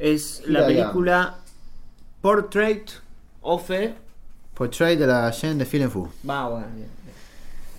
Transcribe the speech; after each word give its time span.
Es 0.00 0.42
la 0.46 0.66
película 0.66 1.40
Portrait 2.22 2.90
of 3.42 3.70
a... 3.70 3.94
Portrait 4.54 4.98
de 4.98 5.06
la 5.06 5.30
Jean 5.30 5.58
de 5.58 5.66
Filen-Fu. 5.66 6.08
Va, 6.28 6.48
bueno, 6.48 6.66
bien, 6.74 6.88
bien. 7.04 7.16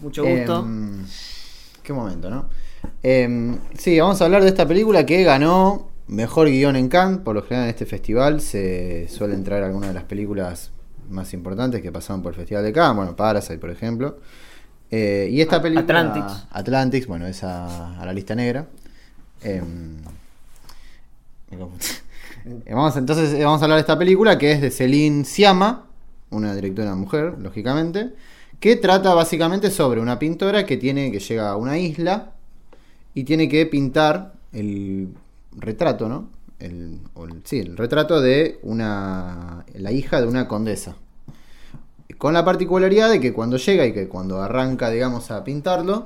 Mucho 0.01 0.23
gusto. 0.23 0.59
Em, 0.59 1.03
qué 1.81 1.91
momento, 1.93 2.29
¿no? 2.29 2.47
Em, 3.01 3.57
sí, 3.75 3.99
vamos 3.99 4.21
a 4.21 4.25
hablar 4.25 4.43
de 4.43 4.49
esta 4.49 4.67
película 4.67 5.03
que 5.03 5.23
ganó 5.23 5.89
mejor 6.07 6.47
guion 6.47 6.75
en 6.75 6.89
Cannes. 6.89 7.21
Por 7.21 7.33
lo 7.33 7.41
general 7.41 7.63
en 7.63 7.69
este 7.71 7.87
festival 7.87 8.39
se 8.39 9.07
suelen 9.07 9.43
traer 9.43 9.63
algunas 9.63 9.89
de 9.89 9.95
las 9.95 10.03
películas 10.03 10.69
más 11.09 11.33
importantes 11.33 11.81
que 11.81 11.91
pasaron 11.91 12.21
por 12.21 12.33
el 12.33 12.37
Festival 12.37 12.63
de 12.63 12.71
Cannes. 12.71 12.97
Bueno, 12.97 13.15
Parasite, 13.15 13.57
por 13.57 13.71
ejemplo. 13.71 14.19
Eh, 14.91 15.27
y 15.31 15.41
esta 15.41 15.59
película... 15.59 15.81
Atlantics. 15.81 16.45
Atlantics, 16.51 17.07
bueno, 17.07 17.25
es 17.25 17.43
a, 17.43 17.99
a 17.99 18.05
la 18.05 18.13
lista 18.13 18.35
negra. 18.35 18.67
Em, 19.41 19.97
me 21.49 21.57
confundí. 21.57 21.85
Eh, 22.45 22.73
Vamos, 22.73 22.95
entonces 22.97 23.33
eh, 23.33 23.43
vamos 23.43 23.61
a 23.61 23.65
hablar 23.65 23.77
de 23.77 23.81
esta 23.81 23.97
película 23.97 24.37
que 24.37 24.51
es 24.51 24.61
de 24.61 24.71
Celine 24.71 25.25
Siama, 25.25 25.85
una 26.29 26.55
directora 26.55 26.95
mujer, 26.95 27.35
lógicamente, 27.39 28.11
que 28.59 28.75
trata 28.75 29.13
básicamente 29.13 29.69
sobre 29.69 30.01
una 30.01 30.19
pintora 30.19 30.65
que 30.65 30.77
tiene 30.77 31.11
que 31.11 31.19
llega 31.19 31.51
a 31.51 31.55
una 31.55 31.77
isla 31.77 32.31
y 33.13 33.23
tiene 33.23 33.49
que 33.49 33.65
pintar 33.65 34.33
el 34.53 35.09
retrato, 35.57 36.07
¿no? 36.07 36.29
El, 36.59 36.99
sí, 37.43 37.59
el 37.59 37.75
retrato 37.75 38.21
de 38.21 38.59
una 38.61 39.65
la 39.73 39.91
hija 39.91 40.21
de 40.21 40.27
una 40.27 40.47
condesa. 40.47 40.95
Con 42.17 42.33
la 42.33 42.45
particularidad 42.45 43.09
de 43.09 43.19
que 43.19 43.33
cuando 43.33 43.57
llega 43.57 43.85
y 43.85 43.93
que 43.93 44.07
cuando 44.07 44.41
arranca, 44.41 44.91
digamos, 44.91 45.31
a 45.31 45.43
pintarlo, 45.43 46.05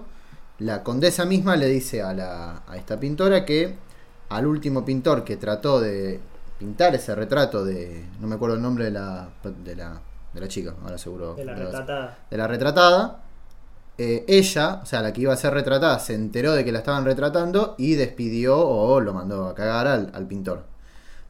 la 0.60 0.82
condesa 0.84 1.26
misma 1.26 1.58
le 1.58 1.68
dice 1.68 2.02
a, 2.02 2.14
la, 2.14 2.64
a 2.68 2.78
esta 2.78 3.00
pintora 3.00 3.44
que 3.44 3.76
al 4.30 4.46
último 4.48 4.86
pintor 4.86 5.24
que 5.24 5.38
trató 5.38 5.80
de 5.80 6.22
pintar 6.58 6.96
ese 6.96 7.16
retrato 7.16 7.64
de. 7.66 8.12
No 8.20 8.28
me 8.28 8.36
acuerdo 8.36 8.56
el 8.56 8.62
nombre 8.62 8.86
de 8.86 8.92
la, 8.92 9.30
de 9.44 9.76
la, 9.76 10.02
de 10.34 10.42
la 10.42 10.48
chica, 10.48 10.76
ahora 10.84 10.98
seguro. 10.98 11.36
De 11.36 11.46
la 11.46 11.56
retratada. 11.56 12.18
de 12.30 12.38
la 12.38 12.48
retratada. 12.48 13.22
eh, 13.98 14.26
ella, 14.28 14.82
o 14.84 14.86
sea, 14.86 15.02
la 15.02 15.14
que 15.14 15.22
iba 15.22 15.34
a 15.34 15.38
ser 15.38 15.54
retratada, 15.54 16.00
se 16.00 16.14
enteró 16.16 16.54
de 16.54 16.66
que 16.66 16.72
la 16.72 16.80
estaban 16.80 17.06
retratando 17.06 17.76
y 17.78 17.96
despidió 17.96 18.58
o 18.60 19.00
lo 19.02 19.14
mandó 19.14 19.48
a 19.48 19.56
cagar 19.56 19.88
al, 19.88 20.12
al 20.14 20.28
pintor. 20.28 20.66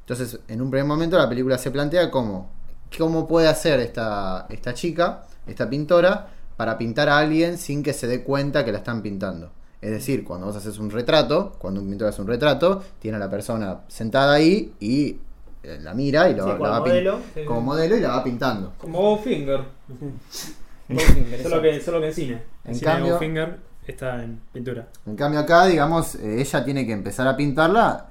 Entonces, 0.01 0.39
en 0.47 0.61
un 0.61 0.69
primer 0.71 0.87
momento, 0.87 1.17
la 1.17 1.29
película 1.29 1.57
se 1.57 1.71
plantea 1.71 2.11
cómo, 2.11 2.51
cómo 2.97 3.27
puede 3.27 3.47
hacer 3.47 3.79
esta, 3.79 4.45
esta 4.49 4.73
chica, 4.73 5.25
esta 5.47 5.69
pintora, 5.69 6.29
para 6.57 6.77
pintar 6.77 7.09
a 7.09 7.17
alguien 7.19 7.57
sin 7.57 7.83
que 7.83 7.93
se 7.93 8.07
dé 8.07 8.23
cuenta 8.23 8.63
que 8.65 8.71
la 8.71 8.79
están 8.79 9.01
pintando. 9.01 9.51
Es 9.81 9.91
decir, 9.91 10.23
cuando 10.23 10.47
vos 10.47 10.55
haces 10.55 10.77
un 10.79 10.89
retrato, 10.89 11.53
cuando 11.59 11.81
un 11.81 11.89
pintor 11.89 12.07
hace 12.09 12.21
un 12.21 12.27
retrato, 12.27 12.83
tiene 12.99 13.17
a 13.17 13.19
la 13.19 13.29
persona 13.29 13.81
sentada 13.87 14.33
ahí 14.33 14.73
y 14.79 15.17
eh, 15.63 15.79
la 15.81 15.93
mira 15.93 16.29
y 16.29 16.35
lo, 16.35 16.43
Sí, 16.45 16.49
la 16.63 16.69
va 16.69 16.79
modelo. 16.79 17.19
Sí, 17.33 17.45
como 17.45 17.61
modelo 17.61 17.95
y 17.97 17.99
la 18.01 18.09
va 18.09 18.23
pintando. 18.23 18.73
Como 18.77 18.99
Bowfinger. 19.01 19.61
Bowfinger, 20.89 21.41
Solo 21.43 21.61
que, 21.61 21.81
solo 21.81 21.99
que 22.01 22.07
en 22.07 22.13
cine. 22.13 22.33
En, 22.63 22.71
En 22.71 22.75
cine 22.75 22.91
cambio- 22.91 23.11
Bowfinger 23.13 23.59
está 23.87 24.23
en 24.23 24.39
pintura. 24.53 24.87
En 25.05 25.15
cambio 25.15 25.39
acá, 25.39 25.65
digamos, 25.65 26.15
eh, 26.15 26.41
ella 26.41 26.63
tiene 26.65 26.85
que 26.85 26.93
empezar 26.93 27.27
a 27.27 27.35
pintarla 27.35 28.07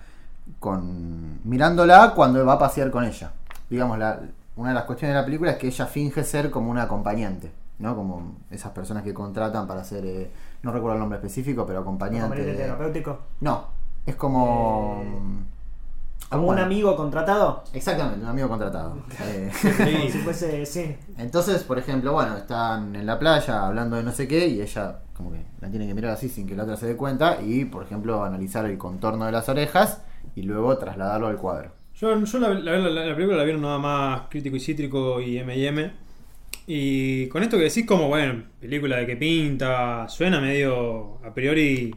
con 0.60 1.40
mirándola 1.48 2.12
cuando 2.14 2.44
va 2.44 2.54
a 2.54 2.58
pasear 2.58 2.90
con 2.90 3.04
ella. 3.04 3.32
Digamos, 3.70 3.98
la, 3.98 4.20
una 4.56 4.68
de 4.70 4.74
las 4.74 4.84
cuestiones 4.84 5.14
de 5.14 5.20
la 5.20 5.24
película 5.24 5.52
es 5.52 5.56
que 5.58 5.68
ella 5.68 5.86
finge 5.86 6.22
ser 6.24 6.50
como 6.50 6.70
una 6.70 6.82
acompañante, 6.82 7.50
¿no? 7.78 7.96
Como 7.96 8.36
esas 8.50 8.72
personas 8.72 9.02
que 9.02 9.14
contratan 9.14 9.66
para 9.66 9.80
hacer, 9.80 10.04
eh, 10.04 10.30
no 10.64 10.72
recuerdo 10.72 10.94
el 10.94 11.00
nombre 11.00 11.18
específico, 11.18 11.64
pero 11.66 11.80
acompañante. 11.80 12.24
Acompañante 12.26 12.52
de- 12.52 12.64
terapéutico. 12.64 13.18
No, 13.40 13.68
es 14.06 14.16
como... 14.16 15.02
Como 16.30 16.48
un 16.48 16.58
amigo 16.58 16.96
contratado. 16.96 17.62
Exactamente, 17.72 18.20
un 18.24 18.30
amigo 18.30 18.48
contratado. 18.48 18.96
Eh, 19.22 19.52
Como 19.62 20.10
si 20.10 20.18
fuese, 20.18 20.66
sí. 20.66 20.96
Entonces, 21.18 21.62
por 21.62 21.78
ejemplo, 21.78 22.12
bueno, 22.12 22.36
están 22.36 22.96
en 22.96 23.06
la 23.06 23.18
playa 23.18 23.66
hablando 23.66 23.94
de 23.96 24.02
no 24.02 24.10
sé 24.10 24.26
qué 24.26 24.48
y 24.48 24.60
ella 24.60 25.00
como 25.16 25.30
que 25.30 25.44
la 25.60 25.68
tiene 25.70 25.86
que 25.86 25.94
mirar 25.94 26.10
así 26.12 26.28
sin 26.28 26.46
que 26.48 26.56
la 26.56 26.64
otra 26.64 26.76
se 26.76 26.86
dé 26.86 26.96
cuenta 26.96 27.40
y, 27.40 27.66
por 27.66 27.84
ejemplo, 27.84 28.24
analizar 28.24 28.64
el 28.64 28.76
contorno 28.78 29.26
de 29.26 29.32
las 29.32 29.48
orejas 29.48 30.00
y 30.34 30.42
luego 30.42 30.76
trasladarlo 30.76 31.28
al 31.28 31.36
cuadro. 31.36 31.70
Yo, 31.94 32.18
yo 32.18 32.38
la, 32.40 32.48
la- 32.48 32.78
la- 32.78 32.90
la 33.04 33.14
película 33.14 33.36
la 33.38 33.44
vieron 33.44 33.62
nada 33.62 33.78
más 33.78 34.22
crítico 34.28 34.56
y 34.56 34.60
cítrico 34.60 35.20
y 35.20 35.38
M&M. 35.38 35.92
Y 36.66 37.28
con 37.28 37.42
esto 37.42 37.58
que 37.58 37.64
decís 37.64 37.86
como, 37.86 38.08
bueno, 38.08 38.44
película 38.60 38.96
de 38.96 39.06
que 39.06 39.16
pinta, 39.16 40.08
suena 40.08 40.40
medio 40.40 41.18
a 41.24 41.32
priori 41.34 41.94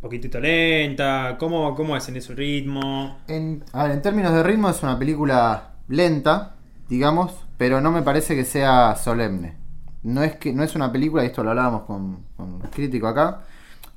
poquitito 0.00 0.40
lenta. 0.40 1.36
¿Cómo, 1.38 1.74
cómo 1.74 1.96
es 1.96 2.08
en 2.08 2.16
ese 2.16 2.34
ritmo? 2.34 3.18
En, 3.28 3.64
a 3.72 3.84
ver, 3.84 3.92
en 3.92 4.02
términos 4.02 4.32
de 4.32 4.42
ritmo 4.42 4.68
es 4.68 4.82
una 4.82 4.98
película 4.98 5.74
lenta, 5.88 6.56
digamos, 6.88 7.32
pero 7.56 7.80
no 7.80 7.92
me 7.92 8.02
parece 8.02 8.34
que 8.34 8.44
sea 8.44 8.96
solemne. 8.96 9.56
No 10.02 10.22
es 10.22 10.36
que 10.36 10.52
no 10.52 10.64
es 10.64 10.74
una 10.74 10.90
película, 10.90 11.22
y 11.22 11.26
esto 11.26 11.44
lo 11.44 11.50
hablábamos 11.50 11.82
con, 11.82 12.24
con 12.36 12.54
un 12.54 12.60
crítico 12.62 13.06
acá, 13.06 13.42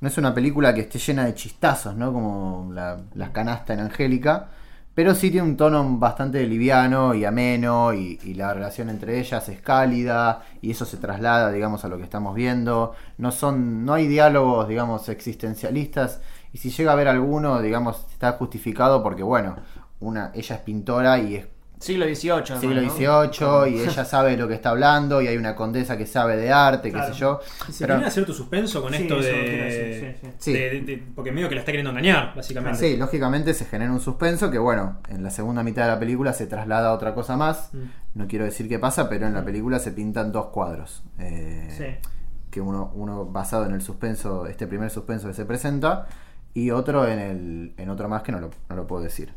no 0.02 0.08
es 0.08 0.18
una 0.20 0.34
película 0.34 0.74
que 0.74 0.82
esté 0.82 1.00
llena 1.00 1.26
de 1.26 1.34
chistazos, 1.34 1.96
¿no? 1.96 2.14
Como 2.14 2.70
la, 2.72 3.02
las 3.16 3.30
canastas 3.32 3.78
en 3.78 3.86
Angélica, 3.86 4.50
pero 4.96 5.14
sí 5.14 5.30
tiene 5.30 5.46
un 5.48 5.58
tono 5.58 5.98
bastante 6.00 6.48
liviano 6.48 7.14
y 7.14 7.26
ameno, 7.26 7.94
y, 7.94 8.18
la 8.34 8.54
relación 8.54 8.90
entre 8.90 9.20
ellas 9.20 9.48
es 9.50 9.62
cálida, 9.62 10.44
y 10.62 10.72
eso 10.72 10.86
se 10.86 10.98
traslada, 10.98 11.52
digamos, 11.52 11.84
a 11.84 11.90
lo 11.90 11.98
que 11.98 12.04
estamos 12.04 12.34
viendo. 12.34 12.96
No 13.18 13.32
son, 13.32 13.86
no 13.86 13.94
hay 13.94 14.08
diálogos, 14.08 14.70
digamos, 14.70 15.10
existencialistas, 15.10 16.22
y 16.54 16.60
si 16.60 16.70
llega 16.70 16.92
a 16.92 16.94
haber 16.94 17.10
alguno, 17.10 17.62
digamos, 17.62 18.06
está 18.10 18.32
justificado 18.34 19.04
porque, 19.04 19.24
bueno, 19.24 19.58
una, 20.00 20.32
ella 20.34 20.56
es 20.56 20.62
pintora 20.62 21.20
y 21.20 21.36
es 21.36 21.48
Siglo 21.80 22.06
XVIII. 22.06 22.60
siglo. 22.60 22.90
XVIII 22.90 23.70
y 23.76 23.82
ella 23.82 24.06
sabe 24.06 24.32
de 24.32 24.38
lo 24.38 24.48
que 24.48 24.54
está 24.56 24.70
hablando 24.72 25.22
y 25.22 25.28
hay 25.28 25.38
una 25.38 25.56
condesa 25.56 25.98
que 25.98 26.06
sabe 26.06 26.38
de 26.38 26.52
arte, 26.52 26.92
Claro. 26.92 27.08
qué 27.08 27.14
sé 27.14 27.20
yo. 27.20 27.40
Se 27.72 27.80
Pero- 27.80 27.88
termina 27.96 28.10
cierto 28.12 28.34
suspenso 28.34 28.82
con 28.82 28.94
Sí, 28.94 29.04
esto 29.04 29.20
de, 29.20 29.32
decir, 29.32 30.16
sí, 30.22 30.28
sí. 30.28 30.34
Sí. 30.40 30.54
de- 30.54 30.82
de- 30.82 31.04
Porque 31.16 31.32
medio 31.32 31.50
que 31.50 31.56
la 31.56 31.62
está 31.62 31.72
queriendo 31.72 31.92
engañar, 31.92 32.34
básicamente. 32.36 32.80
Sí, 32.80 32.98
lógicamente 32.98 33.54
se 33.54 33.66
genera 33.66 33.92
un 33.92 34.00
suspenso 34.02 34.50
que, 34.50 34.58
bueno, 34.58 35.00
en 35.10 35.22
la 35.24 35.30
segunda 35.30 35.64
mitad 35.64 35.84
de 35.84 35.90
la 35.90 36.00
película 36.00 36.34
se 36.34 36.48
traslada 36.48 36.90
a 36.90 36.94
otra 36.94 37.14
cosa 37.14 37.36
más. 37.38 37.70
Mm. 37.74 37.84
No 38.16 38.28
quiero 38.28 38.46
decir 38.46 38.70
qué 38.70 38.80
pasa, 38.80 39.10
pero 39.10 39.28
en 39.28 39.34
la 39.34 39.44
película 39.44 39.80
se 39.80 39.92
pintan 39.92 40.32
dos 40.32 40.48
cuadros. 40.48 41.04
eh, 41.20 41.68
Sí. 41.78 42.10
Que 42.52 42.62
uno, 42.62 42.92
uno 42.96 43.26
basado 43.26 43.66
en 43.66 43.74
el 43.74 43.82
suspenso, 43.82 44.46
este 44.48 44.66
primer 44.66 44.90
suspenso 44.90 45.28
que 45.28 45.34
se 45.34 45.44
presenta, 45.46 46.08
y 46.56 46.72
otro 46.72 47.08
en, 47.08 47.20
el, 47.20 47.74
en 47.78 47.90
otro 47.90 48.10
más 48.10 48.24
que 48.24 48.32
no 48.32 48.40
lo, 48.40 48.50
no 48.70 48.76
lo 48.76 48.88
puedo 48.88 49.04
decir. 49.04 49.32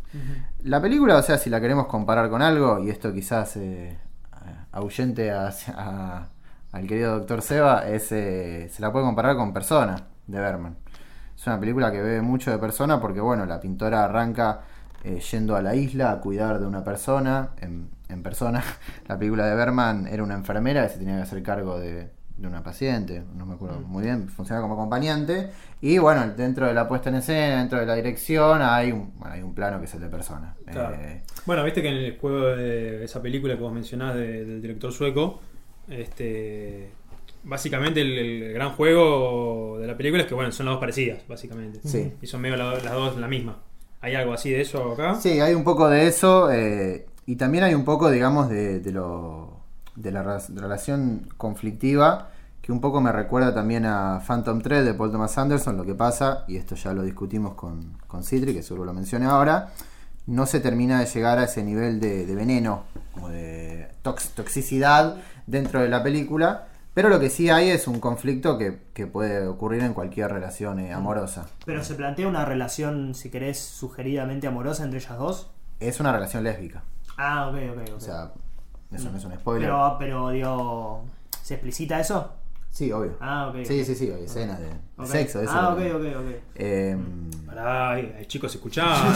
La 0.63 0.81
película, 0.81 1.17
o 1.19 1.23
sea, 1.23 1.37
si 1.37 1.51
la 1.51 1.61
queremos 1.61 1.87
comparar 1.87 2.31
con 2.31 2.41
algo, 2.41 2.83
y 2.83 2.89
esto 2.89 3.13
quizás 3.13 3.57
eh, 3.59 3.99
ahuyente 4.73 5.31
a- 5.33 5.51
a- 5.77 6.29
al 6.73 6.87
querido 6.87 7.19
doctor 7.19 7.43
Seba, 7.43 7.89
es, 7.89 8.11
eh, 8.13 8.69
se 8.71 8.83
la 8.83 8.93
puede 8.93 9.05
comparar 9.05 9.37
con 9.37 9.53
Persona, 9.53 9.97
de 10.27 10.39
Berman. 10.41 10.77
Es 11.37 11.47
una 11.47 11.59
película 11.61 11.91
que 11.93 12.03
bebe 12.03 12.21
mucho 12.23 12.51
de 12.51 12.59
Persona 12.59 13.01
porque, 13.01 13.21
bueno, 13.21 13.47
la 13.47 13.61
pintora 13.61 14.05
arranca 14.05 14.61
eh, 15.05 15.21
yendo 15.31 15.55
a 15.57 15.63
la 15.63 15.75
isla 15.77 16.11
a 16.13 16.21
cuidar 16.21 16.59
de 16.59 16.67
una 16.67 16.83
persona, 16.85 17.51
en, 17.61 17.89
en 18.09 18.23
persona. 18.23 18.63
La 19.09 19.17
película 19.19 19.47
de 19.47 19.55
Berman 19.55 20.09
era 20.09 20.23
una 20.25 20.35
enfermera 20.35 20.83
que 20.83 20.89
se 20.93 20.99
tenía 20.99 21.17
que 21.17 21.23
hacer 21.23 21.43
cargo 21.43 21.79
de, 21.79 22.11
de 22.39 22.47
una 22.47 22.63
paciente, 22.63 23.25
no 23.37 23.45
me 23.45 23.55
acuerdo 23.55 23.81
muy 23.81 24.05
bien, 24.05 24.29
funciona 24.29 24.63
como 24.63 24.75
acompañante. 24.75 25.51
Y 25.81 25.99
bueno, 25.99 26.33
dentro 26.37 26.67
de 26.67 26.73
la 26.75 26.89
puesta 26.89 27.09
en 27.11 27.17
escena, 27.17 27.59
dentro 27.59 27.81
de 27.81 27.87
la 27.87 27.97
dirección, 27.97 28.63
hay 28.63 28.93
un, 28.93 29.13
bueno, 29.19 29.35
hay 29.35 29.43
un 29.43 29.55
plano 29.55 29.79
que 29.81 29.87
es 29.87 29.95
el 29.95 30.01
de 30.01 30.09
persona. 30.09 30.55
Claro. 30.65 30.95
Eh, 31.01 31.23
Bueno, 31.47 31.65
viste 31.65 31.83
que 31.83 31.89
en 31.89 31.97
el 31.97 32.17
juego 32.19 32.47
de 32.47 33.05
esa 33.05 33.21
película 33.21 33.55
que 33.57 33.61
vos 33.63 33.73
mencionás 33.73 34.15
de- 34.15 34.45
del 34.45 34.63
director 34.63 34.93
sueco, 34.93 35.41
este 35.89 36.91
básicamente 37.45 38.01
el, 38.03 38.19
el 38.19 38.53
gran 38.53 38.71
juego 38.73 39.79
de 39.81 39.87
la 39.87 39.97
película 39.97 40.23
es 40.23 40.29
que 40.29 40.35
bueno, 40.35 40.53
son 40.53 40.67
las 40.67 40.75
dos 40.75 40.81
parecidas, 40.81 41.27
básicamente. 41.29 41.81
Sí. 41.85 42.13
Y 42.21 42.27
son 42.27 42.41
medio 42.41 42.57
la- 42.57 42.75
las 42.75 42.93
dos 42.93 43.17
la 43.17 43.29
misma. 43.29 43.59
¿Hay 44.01 44.15
algo 44.15 44.33
así 44.33 44.51
de 44.51 44.61
eso 44.61 44.93
acá? 44.93 45.17
Sí, 45.17 45.41
hay 45.41 45.55
un 45.55 45.65
poco 45.65 45.89
de 45.89 46.07
eso 46.07 46.53
eh, 46.53 47.07
y 47.27 47.37
también 47.37 47.65
hay 47.65 47.75
un 47.75 47.85
poco, 47.85 48.11
digamos, 48.11 48.49
de, 48.49 48.79
de 48.81 48.93
lo, 48.93 49.58
de 50.01 50.13
la 50.13 50.23
relación 50.55 51.29
conflictiva 51.37 52.31
que 52.63 52.73
un 52.73 52.81
poco 52.81 53.01
me 53.01 53.13
recuerda 53.13 53.55
también 53.55 53.87
a 53.87 54.21
Phantom 54.27 54.61
Thread 54.61 54.85
de 54.85 54.95
Paul 54.95 55.11
Thomas 55.11 55.39
Anderson, 55.39 55.77
lo 55.77 55.85
que 55.85 55.95
pasa, 55.95 56.45
y 56.49 56.57
esto 56.57 56.75
ya 56.75 56.93
lo 56.93 57.03
discutimos 57.03 57.55
con, 57.55 57.97
con 58.07 58.23
Citri, 58.23 58.53
que 58.53 58.63
seguro 58.63 58.85
lo 58.85 58.93
mencioné 58.93 59.27
ahora, 59.27 59.71
no 60.27 60.45
se 60.45 60.61
termina 60.61 61.01
de 61.01 61.07
llegar 61.07 61.39
a 61.39 61.45
ese 61.45 61.65
nivel 61.65 61.99
de, 61.99 62.27
de 62.27 62.35
veneno, 62.35 62.83
como 63.15 63.31
de 63.31 63.89
tox- 64.03 64.35
toxicidad 64.35 65.17
dentro 65.47 65.81
de 65.81 65.89
la 65.89 66.03
película, 66.03 66.67
pero 66.93 67.09
lo 67.09 67.19
que 67.19 67.31
sí 67.31 67.49
hay 67.49 67.71
es 67.71 67.89
un 67.89 68.01
conflicto 68.01 68.59
que, 68.59 68.81
que 68.93 69.07
puede 69.07 69.47
ocurrir 69.47 69.83
en 69.83 69.95
cualquier 69.95 70.31
relación 70.31 70.79
eh, 70.81 70.93
amorosa. 70.93 71.47
Pero 71.65 71.83
se 71.83 71.95
plantea 71.95 72.29
una 72.29 72.45
relación, 72.45 73.15
si 73.15 73.31
querés, 73.31 73.59
sugeridamente 73.59 74.47
amorosa 74.47 74.85
entre 74.85 74.99
ellas 74.99 75.17
dos. 75.17 75.51
Es 75.81 76.01
una 76.01 76.13
relación 76.13 76.45
lésbica. 76.45 76.83
Ah, 77.17 77.49
ok, 77.49 77.57
ok, 77.73 77.89
ok. 77.89 77.97
O 77.97 78.01
sea, 78.01 78.33
eso 78.93 79.11
no 79.11 79.19
es 79.19 79.25
un 79.25 79.33
spoiler. 79.35 79.69
pero, 79.69 79.97
pero, 79.99 80.29
digo, 80.31 81.05
¿se 81.43 81.55
explicita 81.55 82.01
eso? 82.01 82.33
Sí, 82.71 82.93
obvio. 82.93 83.17
Ah, 83.21 83.49
ok. 83.49 83.65
Sí, 83.65 83.85
sí, 83.85 83.95
sí, 83.95 84.11
hay 84.11 84.25
escenas 84.25 84.59
de, 84.61 84.67
de 84.67 84.73
Ok. 84.99 85.07
sexo. 85.07 85.41
Eso 85.41 85.51
Ah, 85.53 85.71
ok, 85.73 85.79
ok, 85.95 86.03
ok. 86.17 86.43
Eh, 86.55 86.97
Pará, 87.47 87.91
hay, 87.93 88.25
chicos 88.27 88.55
escuchando. 88.55 89.13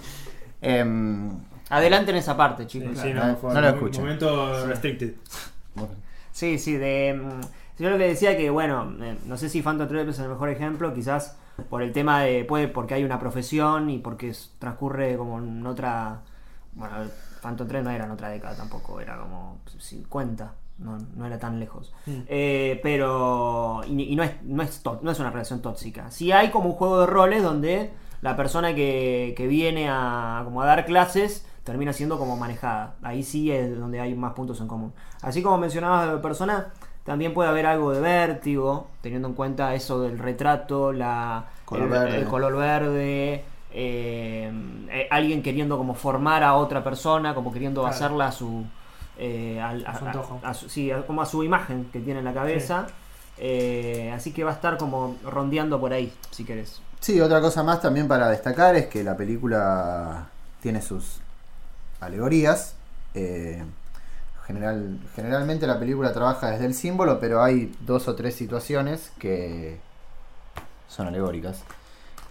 Em, 0.60 1.30
Adelante 1.68 2.10
en 2.12 2.16
esa 2.16 2.36
parte, 2.36 2.66
chicos. 2.66 2.98
Sí, 2.98 3.12
no, 3.12 3.26
no, 3.26 3.38
no 3.42 3.60
lo 3.60 3.68
un 3.68 3.74
escucho. 3.74 4.00
Momento 4.00 4.66
restricted. 4.66 5.14
Sí, 6.32 6.58
sí, 6.58 6.74
de. 6.76 7.14
mm, 7.22 7.80
Yo 7.82 7.90
lo 7.90 7.98
que 7.98 8.08
decía 8.08 8.36
que, 8.36 8.50
bueno, 8.50 8.84
no 8.84 9.36
sé 9.36 9.48
si 9.48 9.62
Phantom 9.62 9.88
Thread 9.88 10.08
es 10.08 10.18
el 10.18 10.28
mejor 10.28 10.48
ejemplo, 10.48 10.94
quizás 10.94 11.36
por 11.68 11.82
el 11.82 11.92
tema 11.92 12.22
de. 12.22 12.44
Puede 12.44 12.68
porque 12.68 12.94
hay 12.94 13.04
una 13.04 13.18
profesión 13.18 13.90
y 13.90 13.98
porque 13.98 14.32
transcurre 14.58 15.16
como 15.16 15.38
en 15.38 15.66
otra. 15.66 16.20
Bueno, 16.72 16.94
Phantom 17.42 17.66
Thread 17.68 17.82
no 17.84 17.90
era 17.90 18.04
en 18.04 18.10
otra 18.10 18.28
década 18.28 18.56
tampoco, 18.56 19.00
era 19.00 19.16
como 19.18 19.58
50, 19.78 20.52
no, 20.78 20.98
no 21.16 21.26
era 21.26 21.38
tan 21.38 21.58
lejos. 21.60 21.92
Eh, 22.06 22.80
pero. 22.82 23.80
Y, 23.86 24.02
y 24.12 24.16
no, 24.16 24.22
es, 24.22 24.32
no, 24.42 24.62
es 24.62 24.82
tó- 24.82 24.98
no 25.02 25.10
es 25.10 25.18
una 25.20 25.30
relación 25.30 25.62
tóxica. 25.62 26.10
Sí 26.10 26.32
hay 26.32 26.50
como 26.50 26.68
un 26.70 26.74
juego 26.74 27.00
de 27.00 27.06
roles 27.06 27.42
donde 27.42 27.92
la 28.22 28.36
persona 28.36 28.74
que, 28.74 29.34
que 29.36 29.46
viene 29.46 29.88
a, 29.88 30.42
como 30.44 30.62
a 30.62 30.66
dar 30.66 30.84
clases 30.86 31.46
termina 31.64 31.92
siendo 31.92 32.18
como 32.18 32.36
manejada. 32.36 32.94
Ahí 33.02 33.22
sí 33.22 33.50
es 33.50 33.78
donde 33.78 34.00
hay 34.00 34.14
más 34.14 34.34
puntos 34.34 34.60
en 34.60 34.68
común. 34.68 34.92
Así 35.22 35.42
como 35.42 35.58
mencionabas 35.58 36.10
de 36.12 36.18
persona, 36.18 36.68
también 37.04 37.34
puede 37.34 37.48
haber 37.48 37.66
algo 37.66 37.92
de 37.92 38.00
vértigo, 38.00 38.88
teniendo 39.00 39.28
en 39.28 39.34
cuenta 39.34 39.74
eso 39.74 40.00
del 40.00 40.18
retrato, 40.18 40.92
la, 40.92 41.46
Color 41.64 41.84
el, 41.84 41.88
verde. 41.90 42.16
el 42.18 42.24
color 42.28 42.56
verde, 42.56 43.44
eh, 43.72 44.35
alguien 45.16 45.42
queriendo 45.42 45.76
como 45.78 45.94
formar 45.94 46.42
a 46.42 46.54
otra 46.54 46.82
persona, 46.84 47.34
como 47.34 47.52
queriendo 47.52 47.82
Claro. 47.82 47.94
hacerla 47.94 48.26
a 48.28 48.32
su... 48.32 48.64
eh, 49.18 49.60
al- 49.60 49.84
A 50.44 50.54
su- 50.54 50.68
sí, 50.68 50.90
a- 50.90 51.06
como 51.06 51.22
a 51.22 51.26
su 51.26 51.42
imagen 51.42 51.86
que 51.92 52.00
tiene 52.00 52.20
en 52.20 52.24
la 52.24 52.34
cabeza. 52.34 52.86
Eh, 53.38 54.12
así 54.14 54.32
que 54.32 54.44
va 54.44 54.50
a 54.52 54.54
estar 54.54 54.78
como 54.78 55.16
rondeando 55.24 55.78
por 55.78 55.92
ahí, 55.92 56.12
si 56.30 56.44
querés. 56.44 56.80
Sí, 57.00 57.20
otra 57.20 57.40
cosa 57.40 57.62
más 57.62 57.80
también 57.82 58.08
para 58.08 58.28
destacar 58.28 58.74
es 58.76 58.86
que 58.86 59.04
la 59.04 59.16
película 59.16 60.26
tiene 60.62 60.80
sus 60.80 61.20
alegorías. 62.00 62.74
Eh, 63.14 63.62
general, 64.46 64.98
generalmente 65.14 65.66
la 65.66 65.78
película 65.78 66.12
trabaja 66.12 66.50
desde 66.50 66.66
el 66.66 66.74
símbolo, 66.74 67.18
pero 67.20 67.42
hay 67.42 67.74
dos 67.80 68.08
o 68.08 68.14
tres 68.14 68.34
situaciones 68.34 69.12
que 69.18 69.78
son 70.88 71.06
alegóricas. 71.08 71.62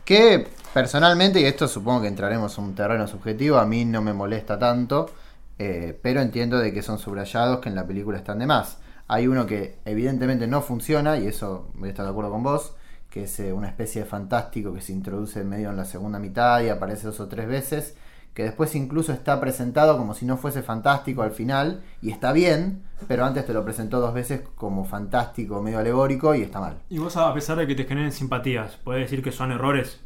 Que 0.05 0.47
personalmente, 0.71 1.41
y 1.41 1.45
esto 1.45 1.67
supongo 1.67 2.03
que 2.03 2.07
entraremos 2.07 2.55
en 2.59 2.65
un 2.65 2.75
terreno 2.75 3.07
subjetivo, 3.07 3.57
a 3.57 3.65
mí 3.65 3.85
no 3.85 4.03
me 4.03 4.13
molesta 4.13 4.59
tanto, 4.59 5.09
eh, 5.57 5.97
pero 5.99 6.21
entiendo 6.21 6.59
de 6.59 6.71
que 6.71 6.83
son 6.83 6.99
subrayados 6.99 7.59
que 7.59 7.69
en 7.69 7.75
la 7.75 7.87
película 7.87 8.19
están 8.19 8.37
de 8.37 8.45
más. 8.45 8.77
Hay 9.07 9.27
uno 9.27 9.47
que 9.47 9.79
evidentemente 9.83 10.45
no 10.45 10.61
funciona, 10.61 11.17
y 11.17 11.25
eso 11.25 11.71
voy 11.73 11.89
a 11.89 11.91
estar 11.91 12.05
de 12.05 12.11
acuerdo 12.11 12.29
con 12.29 12.43
vos, 12.43 12.75
que 13.09 13.23
es 13.23 13.39
eh, 13.39 13.51
una 13.51 13.67
especie 13.67 14.03
de 14.03 14.07
fantástico 14.07 14.73
que 14.75 14.81
se 14.81 14.91
introduce 14.91 15.43
medio 15.43 15.71
en 15.71 15.77
la 15.77 15.85
segunda 15.85 16.19
mitad 16.19 16.61
y 16.61 16.69
aparece 16.69 17.07
dos 17.07 17.19
o 17.19 17.27
tres 17.27 17.47
veces, 17.47 17.95
que 18.35 18.43
después 18.43 18.75
incluso 18.75 19.13
está 19.13 19.39
presentado 19.39 19.97
como 19.97 20.13
si 20.13 20.25
no 20.25 20.37
fuese 20.37 20.61
fantástico 20.61 21.23
al 21.23 21.31
final, 21.31 21.81
y 22.01 22.11
está 22.11 22.33
bien, 22.33 22.83
pero 23.07 23.25
antes 23.25 23.45
te 23.45 23.53
lo 23.53 23.63
presentó 23.63 24.01
dos 24.01 24.13
veces 24.13 24.41
como 24.55 24.85
fantástico, 24.85 25.61
medio 25.61 25.79
alegórico, 25.79 26.35
y 26.35 26.41
está 26.41 26.59
mal. 26.59 26.77
Y 26.89 26.99
vos, 26.99 27.15
a 27.15 27.33
pesar 27.33 27.57
de 27.57 27.65
que 27.65 27.75
te 27.75 27.85
generen 27.85 28.11
simpatías, 28.11 28.75
¿podés 28.75 29.09
decir 29.09 29.23
que 29.23 29.31
son 29.31 29.53
errores? 29.53 30.01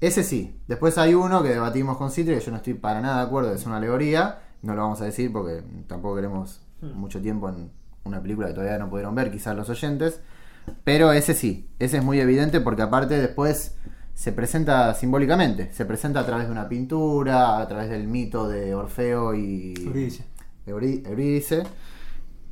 Ese 0.00 0.24
sí. 0.24 0.60
Después 0.66 0.98
hay 0.98 1.14
uno 1.14 1.42
que 1.42 1.50
debatimos 1.50 1.96
con 1.96 2.10
Citri, 2.10 2.34
que 2.34 2.40
yo 2.40 2.50
no 2.50 2.58
estoy 2.58 2.74
para 2.74 3.00
nada 3.00 3.18
de 3.18 3.26
acuerdo, 3.26 3.52
es 3.52 3.64
una 3.64 3.76
alegoría. 3.78 4.40
No 4.62 4.74
lo 4.74 4.82
vamos 4.82 5.00
a 5.00 5.04
decir 5.04 5.32
porque 5.32 5.62
tampoco 5.86 6.16
queremos 6.16 6.60
mucho 6.80 7.20
tiempo 7.20 7.48
en 7.48 7.70
una 8.04 8.20
película 8.20 8.48
que 8.48 8.54
todavía 8.54 8.78
no 8.78 8.90
pudieron 8.90 9.14
ver, 9.14 9.30
quizás 9.30 9.56
los 9.56 9.68
oyentes. 9.68 10.20
Pero 10.84 11.12
ese 11.12 11.34
sí, 11.34 11.68
ese 11.78 11.98
es 11.98 12.04
muy 12.04 12.20
evidente 12.20 12.60
porque 12.60 12.82
aparte 12.82 13.18
después 13.18 13.76
se 14.18 14.32
presenta 14.32 14.92
simbólicamente. 14.94 15.70
Se 15.72 15.84
presenta 15.84 16.18
a 16.20 16.26
través 16.26 16.46
de 16.46 16.52
una 16.52 16.68
pintura, 16.68 17.58
a 17.60 17.68
través 17.68 17.88
del 17.88 18.08
mito 18.08 18.48
de 18.48 18.74
Orfeo 18.74 19.32
y 19.32 19.74
Eurídice. 19.86 20.24
Eurí- 20.66 21.06
Eurídice. 21.06 21.62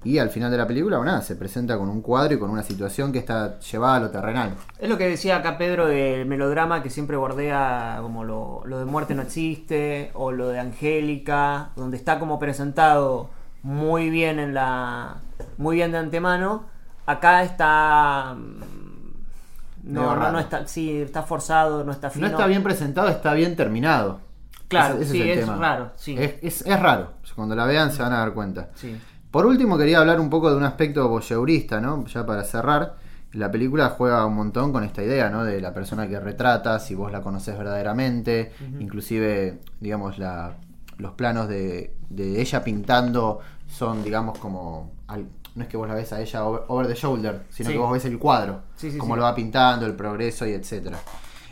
Y 0.05 0.19
al 0.19 0.31
final 0.31 0.53
de 0.53 0.59
la 0.59 0.67
película, 0.69 0.99
bueno, 0.99 1.11
nada, 1.11 1.23
se 1.25 1.35
presenta 1.35 1.77
con 1.77 1.89
un 1.89 2.01
cuadro 2.03 2.35
y 2.35 2.39
con 2.39 2.51
una 2.51 2.63
situación 2.63 3.11
que 3.11 3.19
está 3.19 3.59
llevada 3.59 3.97
a 3.97 4.01
lo 4.01 4.11
terrenal. 4.11 4.55
Es 4.79 4.89
lo 4.89 4.97
que 4.97 5.09
decía 5.09 5.39
acá 5.39 5.59
Pedro 5.59 5.89
del 5.89 6.25
melodrama 6.27 6.85
que 6.85 6.91
siempre 6.91 7.17
bordea 7.17 7.99
como 8.01 8.23
lo, 8.23 8.63
lo 8.65 8.79
de 8.79 8.85
muerte 8.85 9.17
no 9.17 9.23
existe 9.23 10.13
o 10.15 10.31
lo 10.31 10.47
de 10.51 10.61
Angélica, 10.61 11.71
donde 11.75 11.97
está 11.97 12.21
como 12.21 12.39
presentado 12.39 13.29
muy 13.65 14.09
bien 14.11 14.39
en 14.39 14.55
la 14.55 15.17
muy 15.59 15.75
bien 15.75 15.91
de 15.91 15.99
antemano. 15.99 16.67
Acá 17.07 17.43
está 17.43 18.37
mm, 18.37 18.86
no, 19.87 20.15
no, 20.17 20.33
no 20.33 20.39
está 20.39 20.67
sí, 20.67 21.01
está 21.01 21.23
forzado, 21.23 21.85
no 21.85 21.93
está 21.93 22.11
fino. 22.11 22.27
No 22.27 22.33
está 22.33 22.47
bien 22.47 22.63
presentado, 22.63 23.09
está 23.09 23.33
bien 23.35 23.57
terminado. 23.57 24.21
Claro, 24.69 24.95
Ese- 24.97 25.03
ese 25.05 25.13
sí, 25.13 25.23
el 25.23 25.29
es 25.39 25.41
tema. 25.45 25.57
raro, 25.57 25.93
sí. 25.97 26.17
Es, 26.19 26.35
es- 26.43 26.67
es 26.67 26.81
raro. 26.81 27.13
Cuando 27.35 27.55
la 27.55 27.67
vean 27.67 27.93
se 27.93 28.03
van 28.03 28.13
a 28.13 28.19
dar 28.19 28.33
cuenta. 28.35 28.71
Sí. 28.75 28.97
Por 29.31 29.47
último, 29.47 29.77
quería 29.79 29.99
hablar 29.99 30.19
un 30.21 30.29
poco 30.31 30.51
de 30.51 30.57
un 30.57 30.65
aspecto 30.65 31.09
voyeurista, 31.09 31.81
¿no? 31.81 32.05
Ya 32.07 32.25
para 32.27 32.43
cerrar. 32.45 32.97
La 33.33 33.51
película 33.51 33.91
juega 33.91 34.25
un 34.25 34.35
montón 34.35 34.73
con 34.73 34.83
esta 34.83 35.03
idea, 35.03 35.29
¿no? 35.29 35.45
De 35.45 35.61
la 35.61 35.75
persona 35.75 36.09
que 36.09 36.19
retrata, 36.19 36.79
si 36.79 36.95
vos 36.95 37.13
la 37.13 37.21
conocés 37.21 37.57
verdaderamente. 37.59 38.53
Inclusive, 38.81 39.61
digamos, 39.81 40.19
la, 40.19 40.55
los 40.97 41.13
planos 41.13 41.47
de, 41.49 41.95
de 42.09 42.41
ella 42.41 42.65
pintando 42.65 43.41
son, 43.67 44.03
digamos, 44.03 44.39
como... 44.39 44.93
al- 45.09 45.27
no 45.57 45.63
es 45.65 45.69
que 45.69 45.77
vos 45.77 45.89
la 45.89 45.95
ves 45.95 46.13
a 46.13 46.21
ella 46.21 46.45
over, 46.45 46.63
over 46.69 46.87
the 46.87 46.95
shoulder, 46.95 47.43
sino 47.51 47.69
Sí. 47.71 47.73
que 47.75 47.79
vos 47.81 47.91
ves 47.93 48.05
el 48.05 48.19
cuadro. 48.19 48.61
Sí, 48.77 48.91
sí, 48.93 48.99
cómo 48.99 49.17
lo 49.17 49.23
va 49.23 49.35
pintando, 49.35 49.87
el 49.87 49.95
progreso 49.97 50.47
y 50.47 50.53
etcétera. 50.53 50.99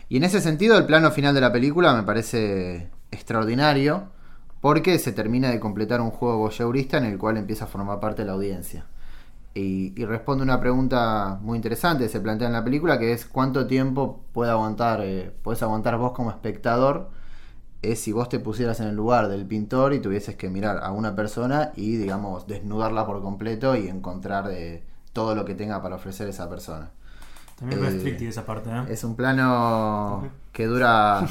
Y 0.08 0.18
en 0.18 0.24
ese 0.24 0.40
sentido, 0.40 0.78
el 0.78 0.86
plano 0.86 1.10
final 1.10 1.34
de 1.34 1.40
la 1.40 1.50
película 1.50 1.92
me 1.94 2.02
parece 2.04 2.90
extraordinario 3.10 4.08
porque 4.60 4.98
se 4.98 5.12
termina 5.12 5.50
de 5.50 5.58
completar 5.60 6.00
un 6.00 6.10
juego 6.10 6.38
voyeurista 6.38 6.98
en 6.98 7.04
el 7.04 7.18
cual 7.18 7.36
empieza 7.36 7.64
a 7.64 7.68
formar 7.68 7.98
parte 8.00 8.22
de 8.22 8.26
la 8.26 8.32
audiencia. 8.34 8.86
Y, 9.54 9.92
y 10.00 10.04
responde 10.04 10.42
una 10.42 10.60
pregunta 10.60 11.38
muy 11.40 11.56
interesante 11.56 12.04
que 12.04 12.10
se 12.10 12.20
plantea 12.20 12.48
en 12.48 12.52
la 12.54 12.64
película, 12.64 12.98
que 12.98 13.12
es 13.12 13.24
cuánto 13.24 13.66
tiempo 13.66 14.24
puede 14.32 14.50
aguantar, 14.50 15.00
eh, 15.02 15.32
puedes 15.42 15.62
aguantar 15.62 15.96
vos 15.96 16.12
como 16.12 16.30
espectador 16.30 17.10
es 17.92 18.00
si 18.00 18.12
vos 18.12 18.28
te 18.28 18.38
pusieras 18.40 18.80
en 18.80 18.88
el 18.88 18.94
lugar 18.96 19.28
del 19.28 19.46
pintor 19.46 19.94
y 19.94 20.00
tuvieses 20.00 20.36
que 20.36 20.50
mirar 20.50 20.78
a 20.82 20.92
una 20.92 21.14
persona 21.16 21.72
y, 21.76 21.96
digamos, 21.96 22.46
desnudarla 22.46 23.06
por 23.06 23.22
completo 23.22 23.76
y 23.76 23.88
encontrar 23.88 24.50
eh, 24.50 24.84
todo 25.12 25.34
lo 25.34 25.44
que 25.44 25.54
tenga 25.54 25.82
para 25.82 25.96
ofrecer 25.96 26.28
esa 26.28 26.48
persona. 26.48 26.90
También 27.56 27.80
Eh, 27.80 27.90
restrictive 27.90 28.30
esa 28.30 28.44
parte, 28.46 28.70
¿eh? 28.70 28.82
Es 28.88 29.04
un 29.04 29.16
plano 29.16 30.28
que 30.52 30.66
dura 30.66 31.26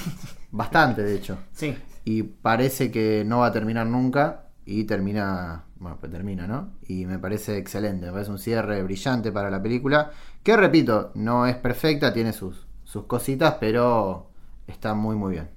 bastante, 0.52 1.04
de 1.04 1.16
hecho. 1.16 1.38
Sí. 1.54 1.78
Y 2.06 2.24
parece 2.24 2.92
que 2.92 3.24
no 3.26 3.40
va 3.40 3.48
a 3.48 3.52
terminar 3.52 3.88
nunca. 3.88 4.40
Y 4.66 4.86
termina. 4.86 5.66
Bueno, 5.76 5.98
pues 6.00 6.12
termina, 6.12 6.48
¿no? 6.48 6.72
Y 6.88 7.06
me 7.06 7.20
parece 7.20 7.58
excelente. 7.58 8.06
Me 8.06 8.14
parece 8.14 8.32
un 8.32 8.40
cierre 8.40 8.82
brillante 8.84 9.32
para 9.32 9.50
la 9.50 9.62
película. 9.62 10.12
Que 10.42 10.56
repito, 10.56 11.12
no 11.16 11.46
es 11.46 11.58
perfecta, 11.58 12.14
tiene 12.14 12.32
sus, 12.32 12.66
sus 12.86 13.06
cositas, 13.06 13.56
pero 13.60 14.30
está 14.68 14.94
muy, 14.94 15.16
muy 15.18 15.34
bien. 15.34 15.50